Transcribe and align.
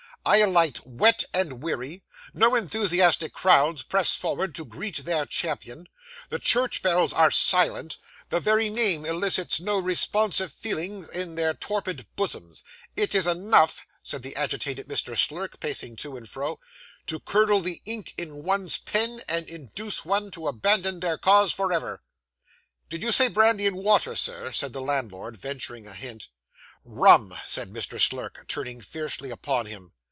I 0.23 0.37
alight 0.37 0.85
wet 0.85 1.23
and 1.33 1.63
weary; 1.63 2.03
no 2.31 2.53
enthusiastic 2.53 3.33
crowds 3.33 3.81
press 3.81 4.13
forward 4.15 4.53
to 4.53 4.65
greet 4.65 4.97
their 4.97 5.25
champion; 5.25 5.87
the 6.29 6.37
church 6.37 6.83
bells 6.83 7.11
are 7.11 7.31
silent; 7.31 7.97
the 8.29 8.39
very 8.39 8.69
name 8.69 9.03
elicits 9.03 9.59
no 9.59 9.79
responsive 9.79 10.53
feeling 10.53 11.07
in 11.11 11.33
their 11.33 11.55
torpid 11.55 12.05
bosoms. 12.15 12.63
It 12.95 13.15
is 13.15 13.25
enough,' 13.25 13.81
said 14.03 14.21
the 14.21 14.35
agitated 14.35 14.87
Mr. 14.87 15.17
Slurk, 15.17 15.59
pacing 15.59 15.95
to 15.95 16.15
and 16.15 16.29
fro, 16.29 16.59
'to 17.07 17.19
curdle 17.21 17.59
the 17.61 17.81
ink 17.85 18.13
in 18.15 18.43
one's 18.43 18.77
pen, 18.77 19.23
and 19.27 19.49
induce 19.49 20.05
one 20.05 20.29
to 20.31 20.47
abandon 20.47 20.99
their 20.99 21.17
cause 21.17 21.51
for 21.51 21.73
ever.' 21.73 22.03
'Did 22.91 23.01
you 23.01 23.11
say 23.11 23.27
brandy 23.27 23.65
and 23.65 23.75
water, 23.77 24.15
Sir?' 24.15 24.51
said 24.51 24.71
the 24.71 24.81
landlord, 24.83 25.35
venturing 25.37 25.87
a 25.87 25.95
hint. 25.95 26.27
'Rum,' 26.85 27.33
said 27.47 27.71
Mr. 27.73 27.99
Slurk, 27.99 28.45
turning 28.47 28.81
fiercely 28.81 29.31
upon 29.31 29.65
him. 29.65 29.93